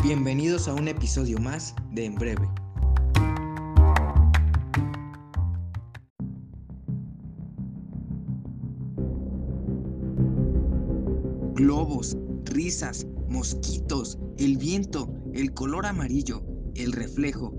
Bienvenidos 0.00 0.68
a 0.68 0.74
un 0.74 0.86
episodio 0.86 1.38
más 1.38 1.74
de 1.90 2.04
En 2.04 2.14
Breve. 2.14 2.48
Globos, 11.54 12.16
risas, 12.44 13.08
mosquitos, 13.28 14.20
el 14.38 14.56
viento, 14.56 15.12
el 15.34 15.52
color 15.52 15.84
amarillo, 15.84 16.44
el 16.76 16.92
reflejo, 16.92 17.52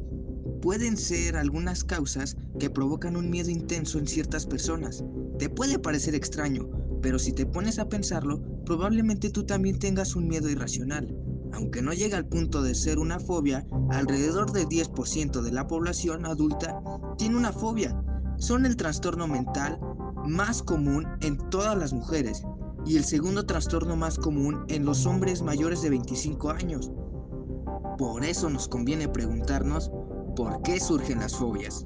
pueden 0.62 0.96
ser 0.96 1.36
algunas 1.36 1.84
causas 1.84 2.38
que 2.58 2.70
provocan 2.70 3.18
un 3.18 3.30
miedo 3.30 3.50
intenso 3.50 4.00
en 4.00 4.08
ciertas 4.08 4.46
personas. 4.46 5.04
Te 5.40 5.50
puede 5.50 5.78
parecer 5.78 6.16
extraño, 6.16 6.70
pero 7.02 7.20
si 7.20 7.34
te 7.34 7.46
pones 7.46 7.80
a 7.80 7.90
pensarlo, 7.90 8.42
probablemente 8.66 9.30
tú 9.30 9.46
también 9.46 9.78
tengas 9.78 10.16
un 10.16 10.30
miedo 10.30 10.50
irracional. 10.50 11.14
Aunque 11.54 11.82
no 11.82 11.94
llega 11.94 12.18
al 12.18 12.28
punto 12.28 12.62
de 12.62 12.76
ser 12.76 13.00
una 13.00 13.20
fobia, 13.20 13.66
alrededor 13.90 14.52
del 14.52 14.68
10% 14.68 15.42
de 15.42 15.52
la 15.52 15.68
población 15.68 16.26
adulta 16.26 16.82
tiene 17.18 17.38
una 17.38 17.52
fobia. 17.52 18.00
Son 18.38 18.66
el 18.66 18.76
trastorno 18.76 19.28
mental 19.28 19.80
más 20.26 20.62
común 20.62 21.08
en 21.22 21.38
todas 21.50 21.78
las 21.78 21.94
mujeres 21.94 22.44
y 22.86 22.98
el 22.98 23.04
segundo 23.04 23.46
trastorno 23.46 23.96
más 23.96 24.18
común 24.18 24.66
en 24.70 24.86
los 24.86 25.06
hombres 25.06 25.42
mayores 25.42 25.82
de 25.82 25.90
25 25.90 26.50
años. 26.52 26.92
Por 27.98 28.24
eso 28.24 28.50
nos 28.50 28.68
conviene 28.68 29.10
preguntarnos 29.10 29.92
por 30.36 30.62
qué 30.62 30.80
surgen 30.80 31.20
las 31.20 31.36
fobias. 31.36 31.84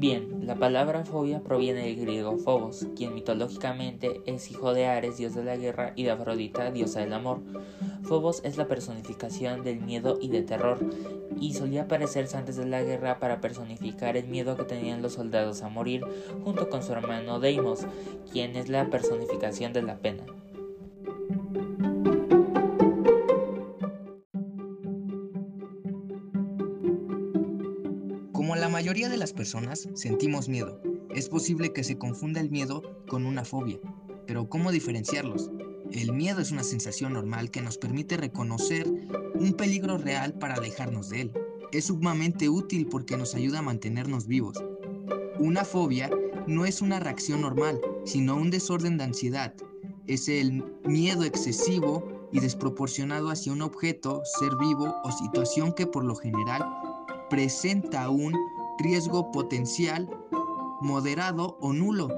Bien, 0.00 0.46
la 0.46 0.54
palabra 0.54 1.04
fobia 1.04 1.40
proviene 1.40 1.82
del 1.82 2.00
griego 2.00 2.38
phobos, 2.38 2.86
quien 2.96 3.12
mitológicamente 3.12 4.22
es 4.24 4.50
hijo 4.50 4.72
de 4.72 4.86
Ares, 4.86 5.18
dios 5.18 5.34
de 5.34 5.44
la 5.44 5.58
guerra, 5.58 5.92
y 5.94 6.04
de 6.04 6.10
Afrodita, 6.10 6.70
diosa 6.70 7.00
del 7.00 7.12
amor. 7.12 7.40
Phobos 8.04 8.40
es 8.42 8.56
la 8.56 8.66
personificación 8.66 9.62
del 9.62 9.82
miedo 9.82 10.16
y 10.18 10.28
de 10.28 10.40
terror, 10.40 10.78
y 11.38 11.52
solía 11.52 11.82
aparecerse 11.82 12.38
antes 12.38 12.56
de 12.56 12.64
la 12.64 12.82
guerra 12.82 13.18
para 13.18 13.42
personificar 13.42 14.16
el 14.16 14.26
miedo 14.26 14.56
que 14.56 14.64
tenían 14.64 15.02
los 15.02 15.12
soldados 15.12 15.60
a 15.60 15.68
morir, 15.68 16.02
junto 16.44 16.70
con 16.70 16.82
su 16.82 16.94
hermano 16.94 17.38
Deimos, 17.38 17.80
quien 18.32 18.56
es 18.56 18.70
la 18.70 18.88
personificación 18.88 19.74
de 19.74 19.82
la 19.82 19.98
pena. 19.98 20.24
Como 28.50 28.60
la 28.60 28.68
mayoría 28.68 29.08
de 29.08 29.16
las 29.16 29.32
personas, 29.32 29.88
sentimos 29.94 30.48
miedo. 30.48 30.82
Es 31.14 31.28
posible 31.28 31.72
que 31.72 31.84
se 31.84 31.98
confunda 31.98 32.40
el 32.40 32.50
miedo 32.50 32.82
con 33.06 33.24
una 33.24 33.44
fobia, 33.44 33.78
pero 34.26 34.48
¿cómo 34.48 34.72
diferenciarlos? 34.72 35.52
El 35.92 36.12
miedo 36.12 36.40
es 36.40 36.50
una 36.50 36.64
sensación 36.64 37.12
normal 37.12 37.52
que 37.52 37.62
nos 37.62 37.78
permite 37.78 38.16
reconocer 38.16 38.88
un 39.34 39.52
peligro 39.52 39.98
real 39.98 40.34
para 40.34 40.54
alejarnos 40.54 41.10
de 41.10 41.20
él. 41.20 41.32
Es 41.70 41.84
sumamente 41.84 42.48
útil 42.48 42.88
porque 42.88 43.16
nos 43.16 43.36
ayuda 43.36 43.60
a 43.60 43.62
mantenernos 43.62 44.26
vivos. 44.26 44.56
Una 45.38 45.64
fobia 45.64 46.10
no 46.48 46.66
es 46.66 46.82
una 46.82 46.98
reacción 46.98 47.42
normal, 47.42 47.80
sino 48.04 48.34
un 48.34 48.50
desorden 48.50 48.98
de 48.98 49.04
ansiedad. 49.04 49.54
Es 50.08 50.28
el 50.28 50.64
miedo 50.84 51.22
excesivo 51.22 52.28
y 52.32 52.40
desproporcionado 52.40 53.30
hacia 53.30 53.52
un 53.52 53.62
objeto, 53.62 54.22
ser 54.40 54.56
vivo 54.56 54.92
o 55.04 55.12
situación 55.12 55.72
que 55.72 55.86
por 55.86 56.04
lo 56.04 56.16
general 56.16 56.64
presenta 57.30 58.10
un 58.10 58.34
riesgo 58.78 59.30
potencial 59.30 60.10
moderado 60.82 61.56
o 61.60 61.72
nulo. 61.72 62.08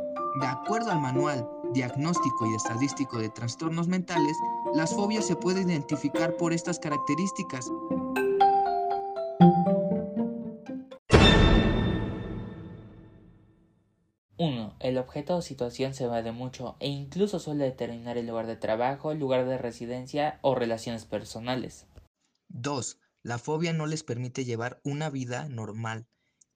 De 0.41 0.47
acuerdo 0.47 0.91
al 0.91 1.01
manual 1.01 1.49
diagnóstico 1.73 2.47
y 2.51 2.55
estadístico 2.55 3.19
de 3.19 3.29
trastornos 3.29 3.87
mentales, 3.87 4.37
las 4.75 4.95
fobias 4.95 5.27
se 5.27 5.37
pueden 5.37 5.71
identificar 5.71 6.37
por 6.37 6.53
estas 6.53 6.79
características. 6.79 7.71
El 14.83 14.99
objeto 14.99 15.37
o 15.37 15.43
situación 15.43 15.95
se 15.95 16.09
va 16.09 16.23
de 16.23 16.33
mucho 16.33 16.77
e 16.81 16.89
incluso 16.89 17.39
suele 17.39 17.65
determinar 17.65 18.19
el 18.19 18.27
lugar 18.27 18.49
de 18.49 18.57
trabajo, 18.57 19.15
lugar 19.15 19.47
de 19.47 19.57
residencia 19.57 20.41
o 20.43 20.57
relaciones 20.57 21.05
personales. 21.05 21.87
2. 22.49 22.99
La 23.23 23.39
fobia 23.39 23.73
no 23.73 23.87
les 23.87 24.03
permite 24.03 24.45
llevar 24.45 24.81
una 24.83 25.09
vida 25.09 25.49
normal 25.49 26.07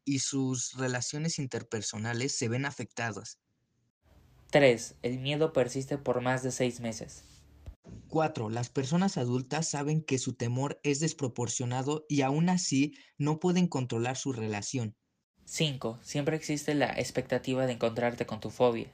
y 0.05 0.21
sus 0.21 0.75
relaciones 0.75 1.39
interpersonales 1.39 2.37
se 2.37 2.49
ven 2.49 2.65
afectadas. 2.65 3.39
3. 4.51 4.97
El 5.03 5.19
miedo 5.19 5.53
persiste 5.53 5.99
por 5.99 6.21
más 6.21 6.43
de 6.43 6.53
seis 6.53 6.81
meses. 6.81 7.25
4. 8.09 8.51
Las 8.51 8.71
personas 8.71 9.17
adultas 9.17 9.69
saben 9.69 10.03
que 10.03 10.19
su 10.19 10.35
temor 10.35 10.81
es 10.83 11.01
desproporcionado 11.01 12.05
y 12.09 12.23
aún 12.23 12.49
así 12.49 12.97
no 13.19 13.39
pueden 13.39 13.67
controlar 13.69 14.17
su 14.17 14.33
relación. 14.33 14.97
5. 15.45 16.01
Siempre 16.03 16.37
existe 16.37 16.75
la 16.75 16.93
expectativa 16.99 17.67
de 17.67 17.73
encontrarte 17.75 18.27
con 18.27 18.41
tu 18.41 18.51
fobia. 18.51 18.91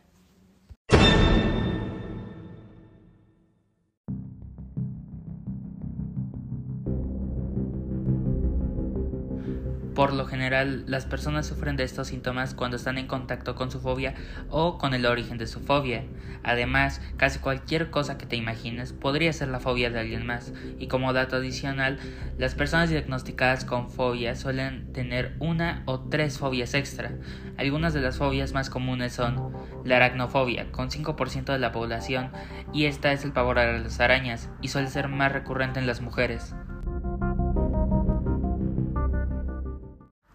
Por 9.95 10.15
lo 10.15 10.25
general, 10.25 10.85
las 10.87 11.05
personas 11.05 11.47
sufren 11.47 11.77
de 11.77 11.85
estos 11.85 12.09
síntomas 12.09 12.55
cuando 12.55 12.77
están 12.77 12.97
en 12.97 13.07
contacto 13.07 13.55
con 13.55 13.71
su 13.71 13.79
fobia 13.79 14.15
o 14.49 14.79
con 14.79 14.95
el 14.95 15.05
origen 15.05 15.37
de 15.37 15.47
su 15.47 15.61
fobia. 15.61 16.05
Además, 16.43 17.03
casi 17.19 17.41
cualquier 17.41 17.91
cosa 17.91 18.17
que 18.17 18.25
te 18.25 18.37
imagines 18.37 18.95
podría 18.95 19.33
ser 19.35 19.49
la 19.49 19.61
fobia 19.61 19.91
de 19.91 20.01
alguien 20.01 20.25
más. 20.27 20.53
Y 20.79 20.87
como 20.87 21.13
dato 21.13 21.37
adicional, 21.37 21.99
las 22.39 22.55
personas 22.55 22.89
diagnosticadas 22.89 23.67
con 23.67 23.91
fobia 23.91 24.35
suelen 24.35 24.93
tener 24.95 25.37
una 25.41 25.83
o 25.85 26.01
tres 26.01 26.39
fobias 26.39 26.73
extra. 26.73 27.13
Algunas 27.59 27.93
de 27.93 28.01
las 28.01 28.17
fobias 28.17 28.55
más 28.55 28.71
comunes 28.71 29.13
son 29.13 29.53
la 29.85 29.97
aracnofobia, 29.97 30.73
con 30.73 30.91
5% 30.91 31.53
de 31.53 31.59
la 31.59 31.73
población, 31.73 32.31
y 32.73 32.87
esta 32.87 33.13
es 33.13 33.25
el 33.25 33.33
pavor 33.33 33.59
a 33.59 33.79
las 33.79 34.01
arañas, 34.01 34.49
y 34.63 34.69
suele 34.69 34.89
ser 34.89 35.09
más 35.09 35.33
recurrente 35.33 35.81
en 35.81 35.87
las 35.87 36.01
mujeres. 36.01 36.55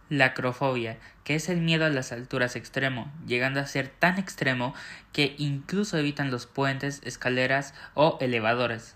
La 0.09 0.25
acrofobia, 0.25 0.97
que 1.23 1.35
es 1.35 1.49
el 1.49 1.61
miedo 1.61 1.85
a 1.85 1.89
las 1.89 2.11
alturas 2.11 2.55
extremo, 2.55 3.11
llegando 3.25 3.59
a 3.59 3.67
ser 3.67 3.89
tan 3.89 4.17
extremo 4.17 4.73
que 5.11 5.35
incluso 5.37 5.97
evitan 5.97 6.31
los 6.31 6.45
puentes, 6.45 7.01
escaleras 7.03 7.73
o 7.93 8.17
elevadores. 8.21 8.95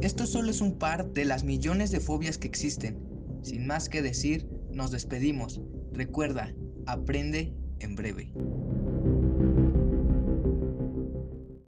Esto 0.00 0.26
solo 0.26 0.50
es 0.50 0.60
un 0.60 0.78
par 0.78 1.12
de 1.12 1.24
las 1.24 1.42
millones 1.42 1.90
de 1.90 1.98
fobias 1.98 2.38
que 2.38 2.46
existen. 2.46 2.96
Sin 3.42 3.66
más 3.66 3.88
que 3.88 4.02
decir, 4.02 4.46
nos 4.70 4.92
despedimos. 4.92 5.60
Recuerda, 5.92 6.54
aprende 6.86 7.52
en 7.80 7.96
breve. 7.96 8.32